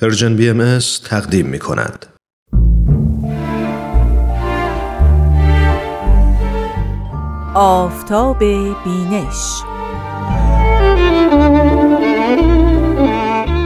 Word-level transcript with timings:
Persian 0.00 0.36
BMS 0.36 0.78
تقدیم 1.04 1.46
می 1.46 1.58
کند. 1.58 2.06
آفتاب 7.54 8.38
بینش. 8.84 9.62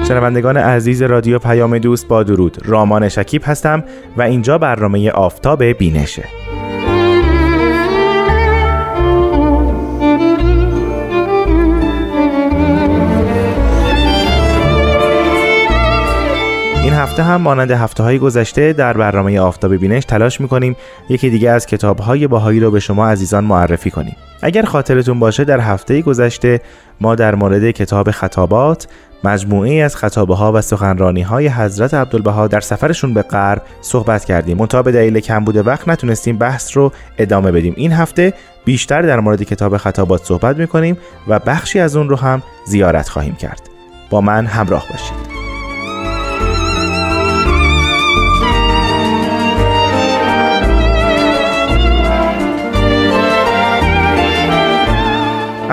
شنوندگان 0.09 0.57
عزیز 0.57 1.03
رادیو 1.03 1.39
پیام 1.39 1.79
دوست 1.79 2.09
با 2.09 2.23
درود. 2.23 2.57
رامان 2.65 3.09
شکیب 3.09 3.43
هستم 3.45 3.85
و 4.17 4.23
اینجا 4.23 4.59
برنامه 4.59 5.11
آفتاب 5.11 5.65
بینشه. 5.65 6.44
هفته 17.05 17.23
هم 17.23 17.41
مانند 17.41 17.71
هفته 17.71 18.03
های 18.03 18.19
گذشته 18.19 18.73
در 18.73 18.93
برنامه 18.93 19.41
آفتاب 19.41 19.75
بینش 19.75 20.05
تلاش 20.05 20.41
می‌کنیم 20.41 20.77
یکی 21.09 21.31
دیگه 21.31 21.51
از 21.51 21.67
کتاب 21.67 21.99
های 21.99 22.27
باهایی 22.27 22.61
رو 22.61 22.71
به 22.71 22.81
شما 22.81 23.09
عزیزان 23.09 23.45
معرفی 23.45 23.91
کنیم. 23.91 24.17
اگر 24.43 24.63
خاطرتون 24.63 25.21
باشه 25.21 25.45
در 25.45 25.61
هفته 25.61 26.03
گذشته 26.03 26.61
ما 27.01 27.15
در 27.15 27.35
مورد 27.35 27.71
کتاب 27.71 28.11
خطابات 28.11 28.89
مجموعه 29.25 29.73
از 29.75 29.97
خطابه 29.97 30.35
ها 30.35 30.53
و 30.53 30.61
سخنرانی 30.61 31.23
های 31.23 31.49
حضرت 31.49 31.95
عبدالبها 31.95 32.47
در 32.47 32.61
سفرشون 32.61 33.15
به 33.15 33.23
غرب 33.23 33.63
صحبت 33.81 34.25
کردیم. 34.25 34.57
منتها 34.57 34.83
به 34.83 34.93
دلیل 34.93 35.21
کم 35.21 35.45
بوده 35.45 35.63
وقت 35.63 35.89
نتونستیم 35.89 36.39
بحث 36.39 36.77
رو 36.77 36.93
ادامه 37.19 37.53
بدیم. 37.53 37.75
این 37.77 37.93
هفته 37.93 38.33
بیشتر 38.65 39.03
در 39.03 39.21
مورد 39.21 39.43
کتاب 39.43 39.77
خطابات 39.77 40.25
صحبت 40.25 40.57
می‌کنیم 40.57 40.99
و 41.29 41.39
بخشی 41.39 41.81
از 41.81 41.97
اون 41.97 42.09
رو 42.09 42.17
هم 42.17 42.43
زیارت 42.67 43.09
خواهیم 43.09 43.35
کرد. 43.35 43.61
با 44.11 44.21
من 44.21 44.47
همراه 44.47 44.87
باشید. 44.91 45.34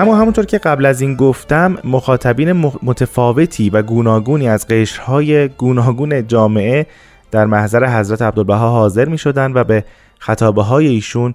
اما 0.02 0.16
همونطور 0.16 0.46
که 0.46 0.58
قبل 0.58 0.86
از 0.86 1.00
این 1.00 1.16
گفتم 1.16 1.78
مخاطبین 1.84 2.52
متفاوتی 2.82 3.70
و 3.70 3.82
گوناگونی 3.82 4.48
از 4.48 4.66
قشرهای 4.68 5.48
گوناگون 5.48 6.26
جامعه 6.26 6.86
در 7.30 7.46
محضر 7.46 7.98
حضرت 7.98 8.22
عبدالبها 8.22 8.70
حاضر 8.70 9.08
می 9.08 9.18
شدن 9.18 9.52
و 9.54 9.64
به 9.64 9.84
خطابه 10.18 10.62
های 10.62 10.86
ایشون 10.86 11.34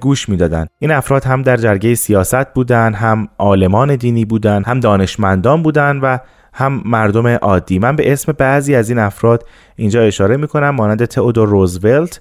گوش 0.00 0.28
می‌دادند. 0.28 0.68
این 0.78 0.90
افراد 0.90 1.24
هم 1.24 1.42
در 1.42 1.56
جرگه 1.56 1.94
سیاست 1.94 2.54
بودند 2.54 2.94
هم 2.94 3.28
عالمان 3.38 3.96
دینی 3.96 4.24
بودند 4.24 4.66
هم 4.66 4.80
دانشمندان 4.80 5.62
بودند 5.62 6.00
و 6.02 6.18
هم 6.52 6.82
مردم 6.84 7.26
عادی 7.26 7.78
من 7.78 7.96
به 7.96 8.12
اسم 8.12 8.32
بعضی 8.32 8.74
از 8.74 8.88
این 8.88 8.98
افراد 8.98 9.46
اینجا 9.76 10.02
اشاره 10.02 10.36
می 10.36 10.48
کنم 10.48 10.70
مانند 10.70 11.04
تئودور 11.04 11.48
روزولت 11.48 12.20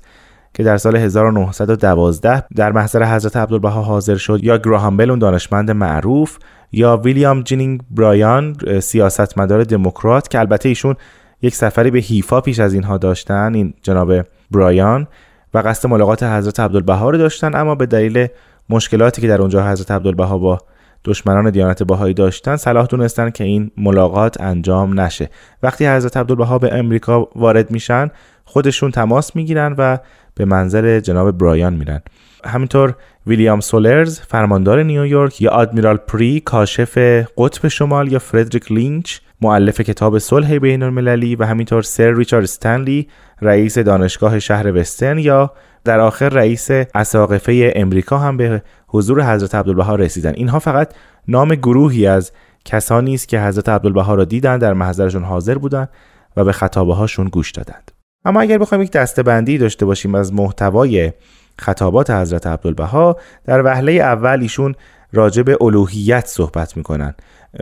که 0.54 0.64
در 0.64 0.78
سال 0.78 0.96
1912 0.96 2.44
در 2.56 2.72
محضر 2.72 3.16
حضرت 3.16 3.38
عبدالبها 3.38 3.82
حاضر 3.82 4.16
شد 4.16 4.40
یا 4.44 4.58
گراهام 4.58 4.98
بل 4.98 5.10
اون 5.10 5.20
دانشمند 5.20 5.72
معروف 5.72 6.38
یا 6.72 6.98
ویلیام 6.98 7.42
جینینگ 7.42 7.82
برایان 7.92 8.56
سیاستمدار 8.82 9.64
دموکرات 9.64 10.28
که 10.28 10.40
البته 10.40 10.70
ایشون 10.70 10.96
یک 11.42 11.56
سفری 11.56 11.92
به 11.92 12.00
حیفا 12.00 12.42
پیش 12.42 12.60
از 12.60 12.74
اینها 12.74 12.98
داشتن 12.98 13.56
این 13.56 13.74
جناب 13.82 14.14
برایان 14.52 15.08
و 15.54 15.58
قصد 15.58 15.90
ملاقات 15.90 16.24
حضرت 16.24 16.60
عبدالبها 16.60 17.10
رو 17.10 17.18
داشتن 17.18 17.56
اما 17.56 17.76
به 17.76 17.86
دلیل 17.86 18.28
مشکلاتی 18.70 19.22
که 19.22 19.28
در 19.28 19.42
اونجا 19.42 19.68
حضرت 19.68 19.92
عبدالبها 19.92 20.38
با 20.38 20.58
دشمنان 21.06 21.50
دیانت 21.50 21.84
بهایی 21.84 22.14
داشتن 22.14 22.56
صلاح 22.56 22.86
دونستن 22.86 23.30
که 23.30 23.44
این 23.44 23.72
ملاقات 23.78 24.42
انجام 24.42 25.00
نشه. 25.00 25.30
وقتی 25.64 25.88
حضرت 25.88 26.18
عبدالبها 26.18 26.60
به 26.60 26.74
امریکا 26.74 27.28
وارد 27.36 27.72
میشن 27.72 28.12
خودشون 28.46 28.92
تماس 28.92 29.36
می‌گیرن 29.36 29.76
و 29.78 29.98
به 30.40 30.46
منزل 30.46 31.00
جناب 31.00 31.38
برایان 31.38 31.74
میرن. 31.74 32.02
همینطور 32.46 32.96
ویلیام 33.28 33.60
سولرز 33.60 34.20
فرماندار 34.20 34.84
نیویورک 34.84 35.42
یا 35.42 35.52
آدمیرال 35.52 35.98
پری 35.98 36.40
کاشف 36.40 36.98
قطب 37.38 37.68
شمال 37.68 38.12
یا 38.12 38.20
فردریک 38.20 38.72
لینچ 38.72 39.18
معلف 39.42 39.82
کتاب 39.82 40.18
صلح 40.18 40.58
بین 40.58 40.84
المللی 40.84 41.36
و 41.36 41.46
همینطور 41.46 41.82
سر 41.82 42.14
ریچارد 42.14 42.44
استنلی 42.44 43.08
رئیس 43.42 43.78
دانشگاه 43.78 44.40
شهر 44.40 44.80
وستن 44.80 45.18
یا 45.18 45.52
در 45.84 46.00
آخر 46.00 46.30
رئیس 46.30 46.68
اساقفه 46.96 47.74
امریکا 47.76 48.18
هم 48.18 48.38
به 48.38 48.62
حضور 48.88 49.34
حضرت 49.34 49.56
عبدالبها 49.56 49.96
رسیدن. 49.96 50.34
اینها 50.36 50.60
فقط 50.60 50.94
نام 51.28 51.56
گروهی 51.56 52.08
از 52.08 52.32
کسانی 52.66 53.14
است 53.14 53.28
که 53.28 53.42
حضرت 53.42 53.70
عبدالبها 53.70 54.16
را 54.16 54.26
دیدن 54.26 54.58
در 54.58 54.74
محضرشون 54.74 55.24
حاضر 55.24 55.58
بودند 55.58 55.90
و 56.38 56.44
به 56.44 56.52
خطابه 56.52 56.94
هاشون 56.94 57.28
گوش 57.28 57.52
دادند. 57.52 57.92
اما 58.26 58.42
اگر 58.42 58.58
بخوایم 58.58 58.84
یک 58.84 58.92
دستبندی 58.92 59.58
داشته 59.58 59.86
باشیم 59.86 60.16
از 60.16 60.34
محتوای 60.34 61.14
خطابات 61.60 62.12
حضرت 62.12 62.48
عبدالبها 62.48 63.18
در 63.46 63.66
وهله 63.66 63.92
اول 63.92 64.40
ایشون 64.42 64.76
راجع 65.14 65.42
به 65.42 65.58
الوهیت 65.62 66.28
صحبت 66.28 66.78
می‌کنن. 66.78 67.14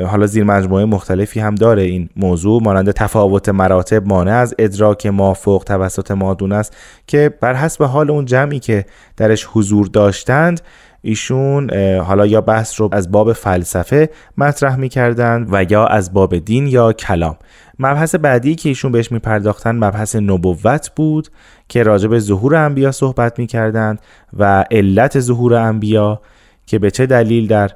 حالا 0.07 0.25
زیر 0.25 0.43
مجموعه 0.43 0.85
مختلفی 0.85 1.39
هم 1.39 1.55
داره 1.55 1.81
این 1.81 2.09
موضوع. 2.15 2.63
مانند 2.63 2.91
تفاوت 2.91 3.49
مراتب 3.49 4.07
مانع 4.07 4.35
از 4.35 4.55
ادراک 4.59 5.05
مافوق 5.05 5.63
توسط 5.63 6.11
مادون 6.11 6.51
است 6.51 6.75
که 7.07 7.33
بر 7.41 7.53
حسب 7.53 7.83
حال 7.83 8.11
اون 8.11 8.25
جمعی 8.25 8.59
که 8.59 8.85
درش 9.17 9.47
حضور 9.51 9.87
داشتند 9.87 10.61
ایشون 11.01 11.69
حالا 11.99 12.25
یا 12.25 12.41
بحث 12.41 12.81
رو 12.81 12.89
از 12.91 13.11
باب 13.11 13.33
فلسفه 13.33 14.09
مطرح 14.37 14.75
می‌کردند 14.75 15.47
و 15.51 15.65
یا 15.69 15.85
از 15.85 16.13
باب 16.13 16.37
دین 16.37 16.67
یا 16.67 16.93
کلام. 16.93 17.37
مبحث 17.79 18.15
بعدی 18.15 18.55
که 18.55 18.69
ایشون 18.69 18.91
بهش 18.91 19.11
میپرداختن 19.11 19.75
مبحث 19.75 20.15
نبوت 20.15 20.91
بود 20.95 21.27
که 21.67 21.83
راجع 21.83 22.07
به 22.07 22.19
ظهور 22.19 22.55
انبیا 22.55 22.91
صحبت 22.91 23.39
می‌کردند 23.39 23.99
و 24.37 24.65
علت 24.71 25.19
ظهور 25.19 25.53
انبیا 25.53 26.21
که 26.65 26.79
به 26.79 26.91
چه 26.91 27.05
دلیل 27.05 27.47
در 27.47 27.71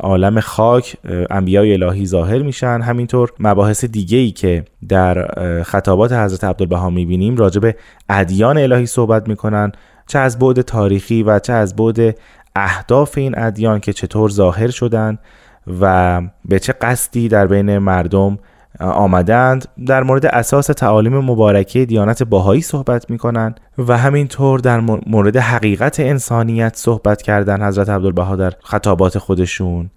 عالم 0.00 0.40
خاک 0.40 0.96
انبیای 1.30 1.72
الهی 1.72 2.06
ظاهر 2.06 2.42
میشن. 2.42 2.80
همینطور 2.80 3.32
مباحث 3.38 3.84
دیگه 3.84 4.18
ای 4.18 4.30
که 4.30 4.64
در 4.88 5.28
خطابات 5.62 6.12
حضرت 6.12 6.44
عبدالبها 6.44 6.90
می‌بینیم 6.90 7.36
راجع 7.36 7.60
به 7.60 7.76
ادیان 8.08 8.58
الهی 8.58 8.86
صحبت 8.86 9.28
می‌کنن. 9.28 9.72
چه 10.06 10.18
از 10.18 10.38
بعد 10.38 10.60
تاریخی 10.60 11.22
و 11.22 11.38
چه 11.38 11.52
از 11.52 11.76
بعد 11.76 12.18
اهداف 12.56 13.18
این 13.18 13.38
ادیان 13.38 13.80
که 13.80 13.92
چطور 13.92 14.30
ظاهر 14.30 14.70
شدن 14.70 15.18
و 15.80 16.22
به 16.44 16.58
چه 16.58 16.72
قصدی 16.72 17.28
در 17.28 17.46
بین 17.46 17.78
مردم 17.78 18.38
آمدند 18.80 19.68
در 19.86 20.02
مورد 20.02 20.26
اساس 20.26 20.66
تعالیم 20.66 21.18
مبارکه 21.18 21.84
دیانت 21.84 22.22
باهایی 22.22 22.60
صحبت 22.60 23.10
می 23.10 23.18
کنند 23.18 23.60
و 23.78 23.98
همینطور 23.98 24.60
در 24.60 24.80
مورد 25.06 25.36
حقیقت 25.36 26.00
انسانیت 26.00 26.76
صحبت 26.76 27.22
کردن 27.22 27.62
حضرت 27.62 27.88
عبدالبها 27.88 28.36
در 28.36 28.52
خطابات 28.62 29.18
خودشون. 29.18 29.90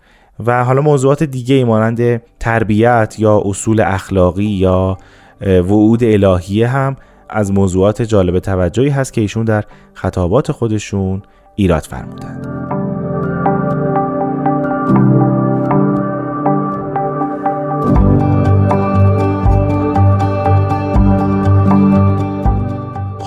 و 0.45 0.63
حالا 0.63 0.81
موضوعات 0.81 1.23
دیگه 1.23 1.55
ای 1.55 1.63
مانند 1.63 2.21
تربیت 2.39 3.15
یا 3.17 3.41
اصول 3.45 3.81
اخلاقی 3.81 4.45
یا 4.45 4.97
وعود 5.41 6.03
الهیه 6.03 6.67
هم 6.67 6.95
از 7.29 7.51
موضوعات 7.51 8.01
جالب 8.01 8.39
توجهی 8.39 8.89
هست 8.89 9.13
که 9.13 9.21
ایشون 9.21 9.45
در 9.45 9.63
خطابات 9.93 10.51
خودشون 10.51 11.21
ایراد 11.55 11.83
فرمودند. 11.83 12.78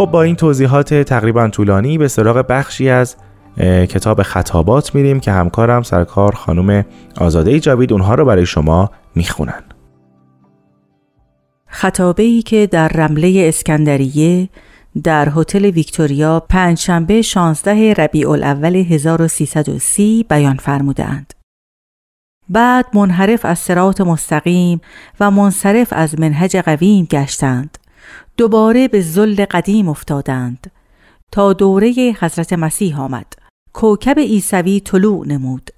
خب 0.03 0.11
با 0.11 0.23
این 0.23 0.37
توضیحات 0.37 0.95
تقریبا 0.95 1.49
طولانی 1.49 1.99
به 1.99 2.09
سراغ 2.09 2.47
بخشی 2.49 2.89
از 2.89 3.17
کتاب 3.89 4.23
خطابات 4.23 4.95
میریم 4.95 5.21
که 5.21 5.33
همکارم 5.33 5.83
سرکار 5.83 6.35
خانم 6.35 6.85
آزاده 7.17 7.61
جاوید 7.61 7.93
اونها 7.93 8.15
رو 8.15 8.25
برای 8.25 8.47
شما 8.47 8.91
می‌خونن 9.15 9.63
خطابه 11.67 12.23
ای 12.23 12.43
که 12.43 12.67
در 12.67 12.89
رمله 12.89 13.45
اسکندریه 13.49 14.49
در 15.05 15.29
هتل 15.37 15.65
ویکتوریا 15.65 16.41
پنجشنبه 16.41 17.23
16 17.23 17.93
ربیع 17.93 18.31
الاول 18.31 18.77
1330 18.77 20.27
بیان 20.29 20.57
فرمودند. 20.57 21.35
بعد 22.49 22.87
منحرف 22.95 23.45
از 23.45 23.59
سرات 23.59 24.01
مستقیم 24.01 24.81
و 25.21 25.31
منصرف 25.31 25.89
از 25.91 26.21
منهج 26.21 26.57
قویم 26.57 27.05
گشتند. 27.05 27.79
دوباره 28.37 28.89
به 28.89 29.01
زل 29.01 29.45
قدیم 29.51 29.89
افتادند 29.89 30.71
تا 31.33 31.53
دوره 31.53 32.17
حضرت 32.21 32.53
مسیح 32.53 33.01
آمد. 33.01 33.27
کوکب 33.73 34.19
عیسوی 34.19 34.81
طلوع 34.81 35.27
نمود. 35.27 35.71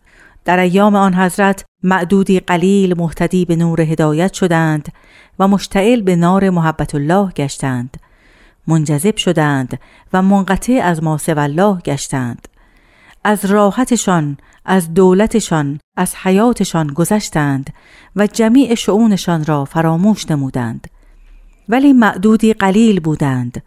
در 0.44 0.58
ایام 0.58 0.96
آن 0.96 1.14
حضرت 1.14 1.64
معدودی 1.82 2.40
قلیل 2.40 2.98
محتدی 2.98 3.44
به 3.44 3.56
نور 3.56 3.80
هدایت 3.80 4.32
شدند 4.32 4.92
و 5.38 5.48
مشتعل 5.48 6.00
به 6.00 6.16
نار 6.16 6.50
محبت 6.50 6.94
الله 6.94 7.30
گشتند 7.30 7.96
منجذب 8.66 9.16
شدند 9.16 9.80
و 10.12 10.22
منقطع 10.22 10.80
از 10.84 11.02
ما 11.02 11.18
الله 11.28 11.78
گشتند 11.80 12.48
از 13.24 13.44
راحتشان 13.44 14.36
از 14.64 14.94
دولتشان 14.94 15.78
از 15.96 16.14
حیاتشان 16.14 16.86
گذشتند 16.86 17.70
و 18.16 18.26
جمیع 18.26 18.74
شعونشان 18.74 19.44
را 19.44 19.64
فراموش 19.64 20.30
نمودند 20.30 20.86
ولی 21.68 21.92
معدودی 21.92 22.52
قلیل 22.52 23.00
بودند. 23.00 23.62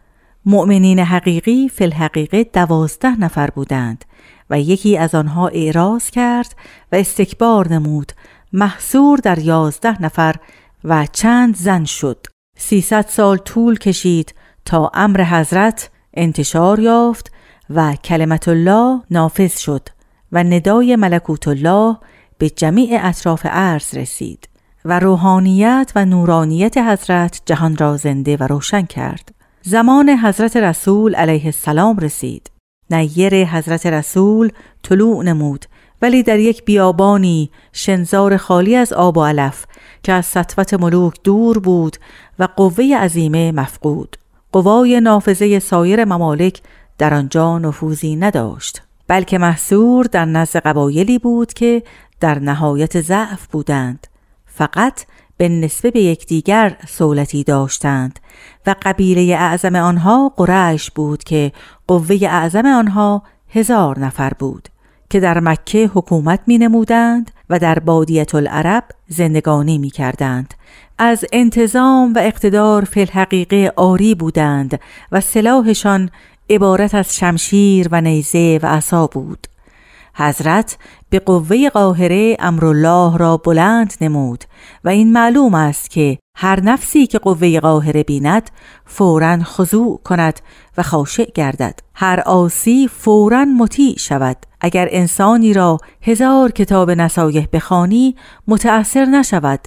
مؤمنین 0.45 0.99
حقیقی 0.99 1.69
فی 1.69 1.83
الحقیقه 1.83 2.43
دوازده 2.43 3.19
نفر 3.19 3.49
بودند 3.49 4.05
و 4.49 4.59
یکی 4.59 4.97
از 4.97 5.15
آنها 5.15 5.47
اعراض 5.47 6.09
کرد 6.09 6.55
و 6.91 6.95
استکبار 6.95 7.73
نمود. 7.73 8.11
محصور 8.53 9.19
در 9.19 9.39
یازده 9.39 10.01
نفر 10.01 10.35
و 10.83 11.07
چند 11.11 11.55
زن 11.55 11.85
شد. 11.85 12.27
سیصد 12.57 13.05
سال 13.09 13.37
طول 13.37 13.77
کشید 13.77 14.33
تا 14.65 14.91
امر 14.93 15.23
حضرت 15.23 15.89
انتشار 16.13 16.79
یافت 16.79 17.31
و 17.69 17.95
کلمت 17.95 18.47
الله 18.47 19.01
نافذ 19.11 19.57
شد 19.57 19.89
و 20.31 20.43
ندای 20.43 20.95
ملکوت 20.95 21.47
الله 21.47 21.97
به 22.37 22.49
جمیع 22.49 22.99
اطراف 23.03 23.45
عرض 23.45 23.95
رسید. 23.95 24.47
و 24.85 24.99
روحانیت 24.99 25.91
و 25.95 26.05
نورانیت 26.05 26.77
حضرت 26.77 27.41
جهان 27.45 27.77
را 27.77 27.97
زنده 27.97 28.37
و 28.37 28.43
روشن 28.43 28.81
کرد. 28.81 29.29
زمان 29.61 30.09
حضرت 30.09 30.57
رسول 30.57 31.15
علیه 31.15 31.45
السلام 31.45 31.97
رسید. 31.97 32.51
نیر 32.89 33.45
حضرت 33.45 33.85
رسول 33.85 34.51
طلوع 34.83 35.23
نمود 35.23 35.65
ولی 36.01 36.23
در 36.23 36.39
یک 36.39 36.65
بیابانی 36.65 37.51
شنزار 37.73 38.37
خالی 38.37 38.75
از 38.75 38.93
آب 38.93 39.17
و 39.17 39.23
علف 39.23 39.65
که 40.03 40.13
از 40.13 40.25
سطوت 40.25 40.73
ملوک 40.73 41.13
دور 41.23 41.59
بود 41.59 41.97
و 42.39 42.47
قوه 42.55 42.95
عظیمه 42.95 43.51
مفقود. 43.51 44.17
قوای 44.51 45.01
نافذه 45.01 45.59
سایر 45.59 46.05
ممالک 46.05 46.61
در 46.97 47.13
آنجا 47.13 47.59
نفوذی 47.59 48.15
نداشت. 48.15 48.81
بلکه 49.07 49.37
محصور 49.37 50.05
در 50.05 50.25
نزد 50.25 50.59
قبایلی 50.59 51.19
بود 51.19 51.53
که 51.53 51.83
در 52.19 52.39
نهایت 52.39 53.01
ضعف 53.01 53.47
بودند. 53.47 54.07
فقط 54.57 55.05
بالنسبه 55.37 55.91
به 55.91 55.99
یکدیگر 55.99 56.75
صولتی 56.87 57.43
داشتند 57.43 58.19
و 58.67 58.75
قبیله 58.81 59.35
اعظم 59.35 59.75
آنها 59.75 60.33
قریش 60.37 60.91
بود 60.91 61.23
که 61.23 61.51
قوه 61.87 62.17
اعظم 62.21 62.65
آنها 62.65 63.23
هزار 63.49 63.99
نفر 63.99 64.33
بود 64.39 64.69
که 65.09 65.19
در 65.19 65.39
مکه 65.39 65.89
حکومت 65.93 66.39
می 66.47 66.57
نمودند 66.57 67.31
و 67.49 67.59
در 67.59 67.79
بادیة 67.79 68.35
العرب 68.35 68.83
زندگانی 69.07 69.77
می 69.77 69.89
کردند. 69.89 70.53
از 70.97 71.25
انتظام 71.33 72.13
و 72.13 72.19
اقتدار 72.19 72.83
عاری 72.83 74.15
بودند 74.15 74.79
و 75.11 75.21
سلاحشان 75.21 76.09
عبارت 76.49 76.95
از 76.95 77.15
شمشیر 77.15 77.87
و 77.91 78.01
نیزه 78.01 78.59
و 78.63 78.65
عصا 78.65 79.07
بود 79.07 79.47
حضرت 80.13 80.77
به 81.09 81.19
قوه 81.19 81.69
قاهره 81.69 82.37
امرالله 82.39 83.17
را 83.17 83.37
بلند 83.37 83.93
نمود 84.01 84.43
و 84.83 84.89
این 84.89 85.11
معلوم 85.11 85.53
است 85.53 85.89
که 85.89 86.17
هر 86.35 86.59
نفسی 86.63 87.07
که 87.07 87.19
قوه 87.19 87.59
قاهره 87.59 88.03
بیند 88.03 88.49
فورا 88.85 89.37
خضوع 89.43 89.99
کند 90.03 90.39
و 90.77 90.83
خاشع 90.83 91.31
گردد. 91.35 91.79
هر 91.95 92.19
آسی 92.19 92.87
فورا 92.87 93.45
مطیع 93.45 93.97
شود. 93.97 94.37
اگر 94.61 94.87
انسانی 94.91 95.53
را 95.53 95.77
هزار 96.01 96.51
کتاب 96.51 96.91
نصایح 96.91 97.47
بخوانی 97.53 98.15
متأثر 98.47 99.05
نشود. 99.05 99.59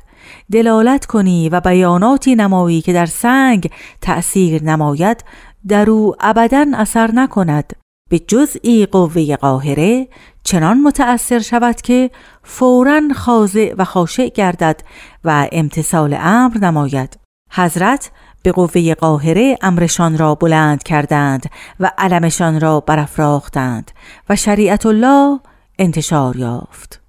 دلالت 0.52 1.06
کنی 1.06 1.48
و 1.48 1.60
بیاناتی 1.60 2.34
نمایی 2.34 2.80
که 2.80 2.92
در 2.92 3.06
سنگ 3.06 3.70
تأثیر 4.00 4.62
نماید 4.62 5.24
در 5.68 5.90
او 5.90 6.14
ابدا 6.20 6.66
اثر 6.74 7.10
نکند. 7.14 7.79
به 8.10 8.18
جزئی 8.18 8.86
قوه 8.86 9.36
قاهره 9.36 10.08
چنان 10.44 10.82
متأثر 10.82 11.38
شود 11.38 11.80
که 11.80 12.10
فورا 12.42 13.00
خاضع 13.14 13.74
و 13.78 13.84
خاشع 13.84 14.28
گردد 14.28 14.80
و 15.24 15.48
امتصال 15.52 16.16
امر 16.20 16.58
نماید. 16.58 17.18
حضرت 17.50 18.10
به 18.42 18.52
قوه 18.52 18.94
قاهره 18.94 19.58
امرشان 19.62 20.18
را 20.18 20.34
بلند 20.34 20.82
کردند 20.82 21.50
و 21.80 21.90
علمشان 21.98 22.60
را 22.60 22.80
برافراختند 22.80 23.90
و 24.28 24.36
شریعت 24.36 24.86
الله 24.86 25.40
انتشار 25.78 26.36
یافت. 26.36 27.02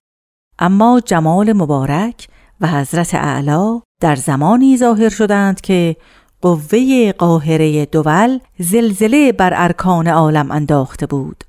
اما 0.59 1.01
جمال 1.05 1.53
مبارک 1.53 2.27
و 2.61 2.67
حضرت 2.67 3.15
اعلا 3.15 3.81
در 4.01 4.15
زمانی 4.15 4.77
ظاهر 4.77 5.09
شدند 5.09 5.61
که 5.61 5.95
قوه 6.41 7.11
قاهره 7.11 7.85
دول 7.85 8.39
زلزله 8.59 9.31
بر 9.31 9.53
ارکان 9.55 10.07
عالم 10.07 10.51
انداخته 10.51 11.05
بود. 11.05 11.43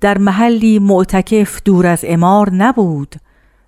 در 0.00 0.18
محلی 0.18 0.78
معتکف 0.78 1.62
دور 1.64 1.86
از 1.86 2.04
امار 2.08 2.50
نبود. 2.50 3.14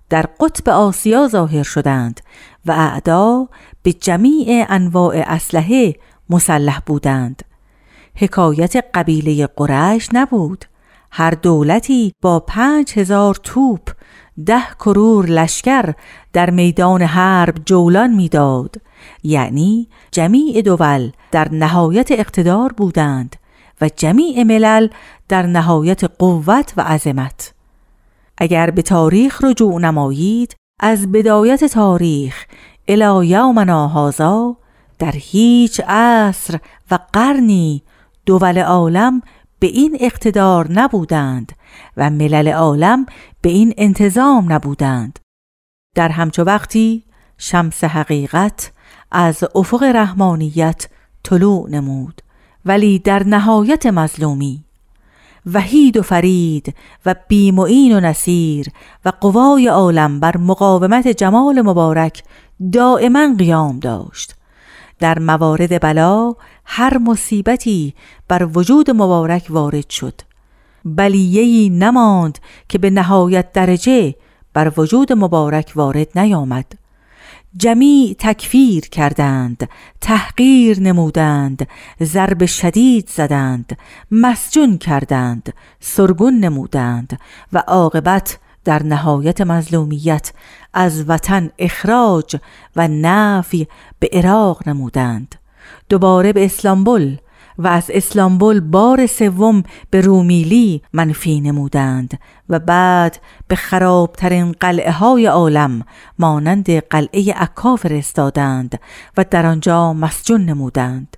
در 0.09 0.25
قطب 0.39 0.69
آسیا 0.69 1.27
ظاهر 1.27 1.63
شدند 1.63 2.21
و 2.65 2.71
اعدا 2.71 3.47
به 3.83 3.93
جمیع 3.93 4.65
انواع 4.69 5.15
اسلحه 5.27 5.95
مسلح 6.29 6.79
بودند. 6.85 7.43
حکایت 8.15 8.75
قبیله 8.93 9.47
قریش 9.47 10.09
نبود. 10.13 10.65
هر 11.11 11.31
دولتی 11.31 12.13
با 12.21 12.39
پنج 12.39 12.93
هزار 12.95 13.35
توپ 13.35 13.89
ده 14.45 14.63
کرور 14.79 15.25
لشکر 15.25 15.93
در 16.33 16.49
میدان 16.49 17.01
حرب 17.01 17.55
جولان 17.65 18.13
می‌داد. 18.13 18.75
یعنی 19.23 19.87
جمیع 20.11 20.61
دول 20.61 21.11
در 21.31 21.49
نهایت 21.51 22.11
اقتدار 22.11 22.73
بودند 22.73 23.35
و 23.81 23.89
جمیع 23.95 24.43
ملل 24.43 24.87
در 25.29 25.45
نهایت 25.45 26.03
قوت 26.03 26.73
و 26.77 26.81
عظمت. 26.81 27.53
اگر 28.37 28.69
به 28.69 28.81
تاریخ 28.81 29.43
رجوع 29.43 29.79
نمایید 29.79 30.55
از 30.79 31.11
بدایت 31.11 31.65
تاریخ 31.65 32.45
الی 32.87 33.27
یومنا 33.27 33.87
هازا 33.87 34.57
در 34.99 35.13
هیچ 35.15 35.81
عصر 35.87 36.59
و 36.91 36.99
قرنی 37.13 37.83
دول 38.25 38.57
عالم 38.57 39.21
به 39.59 39.67
این 39.67 39.97
اقتدار 39.99 40.71
نبودند 40.71 41.51
و 41.97 42.09
ملل 42.09 42.47
عالم 42.47 43.05
به 43.41 43.49
این 43.49 43.73
انتظام 43.77 44.53
نبودند. 44.53 45.19
در 45.95 46.09
همچو 46.09 46.43
وقتی 46.43 47.03
شمس 47.37 47.83
حقیقت 47.83 48.71
از 49.13 49.43
افق 49.55 49.83
رحمانیت 49.83 50.87
طلوع 51.23 51.69
نمود 51.69 52.21
ولی 52.65 52.99
در 52.99 53.23
نهایت 53.23 53.85
مظلومی. 53.85 54.63
وحید 55.53 55.97
و 55.97 56.01
فرید 56.01 56.75
و 57.05 57.15
بیمعین 57.27 57.97
و 57.97 57.99
نصیر 57.99 58.67
و 59.05 59.11
قوای 59.21 59.67
عالم 59.67 60.19
بر 60.19 60.37
مقاومت 60.37 61.07
جمال 61.07 61.61
مبارک 61.61 62.23
دائما 62.73 63.35
قیام 63.37 63.79
داشت. 63.79 64.35
در 64.99 65.19
موارد 65.19 65.81
بلا 65.81 66.35
هر 66.65 66.97
مصیبتی 66.97 67.93
بر 68.27 68.49
وجود 68.53 68.91
مبارک 68.91 69.47
وارد 69.49 69.89
شد. 69.89 70.21
بلیهی 70.85 71.69
نماند 71.69 72.39
که 72.69 72.77
به 72.77 72.89
نهایت 72.89 73.51
درجه 73.51 74.15
بر 74.53 74.71
وجود 74.77 75.13
مبارک 75.13 75.71
وارد 75.75 76.19
نیامد. 76.19 76.82
جمیع 77.57 78.15
تکفیر 78.19 78.81
کردند 78.81 79.69
تحقیر 80.01 80.79
نمودند 80.79 81.67
ضرب 82.03 82.45
شدید 82.45 83.09
زدند 83.09 83.77
مسجون 84.11 84.77
کردند 84.77 85.53
سرگون 85.79 86.33
نمودند 86.39 87.19
و 87.53 87.63
عاقبت 87.67 88.37
در 88.63 88.83
نهایت 88.83 89.41
مظلومیت 89.41 90.31
از 90.73 91.09
وطن 91.09 91.49
اخراج 91.59 92.35
و 92.75 92.87
نفی 92.87 93.67
به 93.99 94.09
عراق 94.13 94.69
نمودند. 94.69 95.35
دوباره 95.89 96.33
به 96.33 96.45
اسلامبول 96.45 97.17
و 97.57 97.67
از 97.67 97.91
اسلامبول 97.93 98.59
بار 98.59 99.05
سوم 99.05 99.63
به 99.89 100.01
رومیلی 100.01 100.81
منفی 100.93 101.41
نمودند 101.41 102.19
و 102.49 102.59
بعد 102.59 103.19
به 103.47 103.55
خرابترین 103.55 104.51
قلعه 104.51 104.91
های 104.91 105.25
عالم 105.25 105.81
مانند 106.19 106.71
قلعه 106.71 107.33
عکا 107.33 107.75
فرستادند 107.75 108.79
و 109.17 109.25
در 109.31 109.45
آنجا 109.45 109.93
مسجون 109.93 110.45
نمودند. 110.45 111.17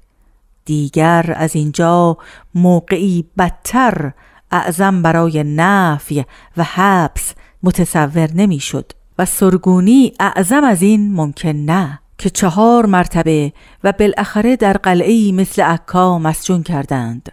دیگر 0.66 1.34
از 1.38 1.56
اینجا 1.56 2.18
موقعی 2.56 3.26
بدتر 3.38 4.12
اعظم 4.52 5.02
برای 5.02 5.44
نفی 5.44 6.26
و 6.58 6.64
حبس 6.64 7.34
متصور 7.64 8.32
نمی‌شد 8.32 8.92
و 9.20 9.26
سرگونی 9.26 10.14
اعظم 10.20 10.64
از 10.64 10.82
این 10.82 11.14
ممکن 11.14 11.50
نه. 11.50 12.00
که 12.18 12.30
چهار 12.30 12.86
مرتبه 12.86 13.54
و 13.84 13.92
بالاخره 13.92 14.56
در 14.56 14.74
قلعه 14.74 15.32
مثل 15.32 15.62
عکا 15.62 16.20
مسجون 16.20 16.64
کردند. 16.64 17.32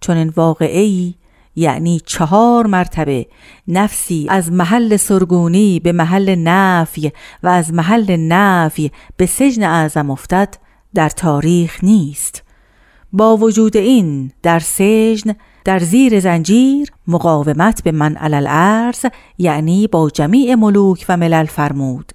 چون 0.00 0.16
این 0.16 0.32
واقعی 0.36 1.14
یعنی 1.56 2.00
چهار 2.06 2.66
مرتبه 2.66 3.26
نفسی 3.68 4.26
از 4.30 4.52
محل 4.52 4.96
سرگونی 4.96 5.80
به 5.80 5.92
محل 5.92 6.34
نفی 6.34 7.12
و 7.42 7.48
از 7.48 7.72
محل 7.72 8.16
نفی 8.16 8.92
به 9.16 9.26
سجن 9.26 9.62
اعظم 9.62 10.10
افتد 10.10 10.54
در 10.94 11.08
تاریخ 11.08 11.84
نیست. 11.84 12.42
با 13.12 13.36
وجود 13.36 13.76
این 13.76 14.32
در 14.42 14.58
سجن 14.58 15.34
در 15.64 15.78
زیر 15.78 16.20
زنجیر 16.20 16.92
مقاومت 17.06 17.82
به 17.82 17.92
من 17.92 18.16
علل 18.16 18.46
ارز 18.48 19.06
یعنی 19.38 19.86
با 19.86 20.10
جمیع 20.10 20.54
ملوک 20.54 21.06
و 21.08 21.16
ملل 21.16 21.44
فرمود. 21.44 22.12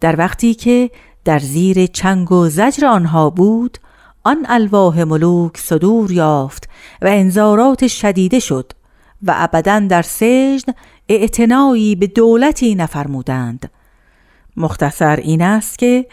در 0.00 0.18
وقتی 0.18 0.54
که 0.54 0.90
در 1.28 1.38
زیر 1.38 1.86
چنگ 1.86 2.32
و 2.32 2.48
زجر 2.48 2.86
آنها 2.86 3.30
بود 3.30 3.78
آن 4.24 4.46
الواح 4.48 5.04
ملوک 5.04 5.56
صدور 5.56 6.12
یافت 6.12 6.68
و 7.02 7.06
انذارات 7.06 7.86
شدیده 7.86 8.38
شد 8.38 8.72
و 9.22 9.34
ابدا 9.36 9.78
در 9.78 10.02
سجن 10.02 10.72
اعتنایی 11.08 11.96
به 11.96 12.06
دولتی 12.06 12.74
نفرمودند. 12.74 13.70
مختصر 14.56 15.16
این 15.16 15.42
است 15.42 15.78
که 15.78 16.06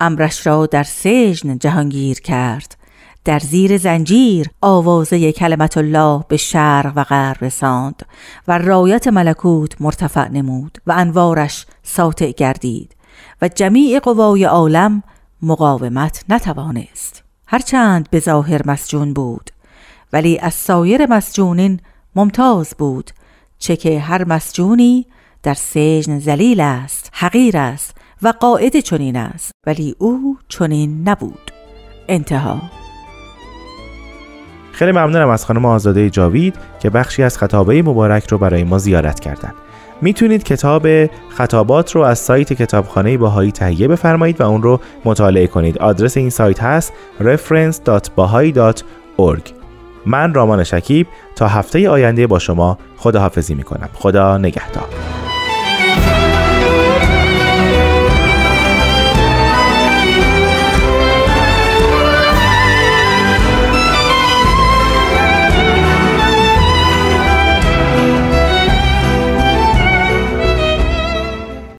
امرش 0.00 0.46
را 0.46 0.66
در 0.66 0.82
سجن 0.82 1.58
جهانگیر 1.58 2.20
کرد. 2.20 2.76
در 3.24 3.38
زیر 3.38 3.78
زنجیر 3.78 4.46
آوازه 4.60 5.32
کلمت 5.32 5.76
الله 5.76 6.24
به 6.28 6.36
شرق 6.36 6.92
و 6.96 7.04
غرب 7.04 7.44
رساند 7.44 8.06
و 8.48 8.58
رایت 8.58 9.08
ملکوت 9.08 9.80
مرتفع 9.80 10.28
نمود 10.28 10.78
و 10.86 10.92
انوارش 10.96 11.66
ساطع 11.82 12.30
گردید. 12.30 13.01
و 13.42 13.48
جمیع 13.48 13.98
قوای 13.98 14.44
عالم 14.44 15.02
مقاومت 15.42 16.24
نتوانست. 16.28 17.22
هرچند 17.46 18.10
به 18.10 18.20
ظاهر 18.20 18.60
مسجون 18.66 19.14
بود 19.14 19.50
ولی 20.12 20.38
از 20.38 20.54
سایر 20.54 21.06
مسجونین 21.06 21.80
ممتاز 22.16 22.74
بود 22.78 23.10
چه 23.58 23.76
که 23.76 24.00
هر 24.00 24.24
مسجونی 24.24 25.06
در 25.42 25.54
سجن 25.54 26.18
زلیل 26.18 26.60
است 26.60 27.10
حقیر 27.12 27.56
است 27.56 27.96
و 28.22 28.28
قاعده 28.40 28.82
چنین 28.82 29.16
است 29.16 29.52
ولی 29.66 29.94
او 29.98 30.36
چنین 30.48 31.08
نبود. 31.08 31.50
انتها. 32.08 32.62
خیلی 34.72 34.92
ممنونم 34.92 35.28
از 35.28 35.46
خانم 35.46 35.64
آزاده 35.64 36.10
جاوید 36.10 36.54
که 36.80 36.90
بخشی 36.90 37.22
از 37.22 37.38
خطابه 37.38 37.82
مبارک 37.82 38.26
رو 38.26 38.38
برای 38.38 38.64
ما 38.64 38.78
زیارت 38.78 39.20
کردند. 39.20 39.54
می‌تونید 40.02 40.44
کتاب 40.44 40.86
خطابات 41.28 41.92
رو 41.92 42.00
از 42.00 42.18
سایت 42.18 42.52
کتابخانه 42.52 43.18
باهایی 43.18 43.52
تهیه 43.52 43.88
بفرمایید 43.88 44.40
و 44.40 44.44
اون 44.44 44.62
رو 44.62 44.80
مطالعه 45.04 45.46
کنید. 45.46 45.78
آدرس 45.78 46.16
این 46.16 46.30
سایت 46.30 46.62
هست 46.62 46.92
reference.bahai.org 47.20 49.50
من 50.06 50.34
رامان 50.34 50.64
شکیب 50.64 51.06
تا 51.36 51.48
هفته 51.48 51.90
آینده 51.90 52.26
با 52.26 52.38
شما 52.38 52.78
خداحافظی 52.96 53.54
می‌کنم. 53.54 53.88
خدا 53.94 54.38
نگهدار. 54.38 54.88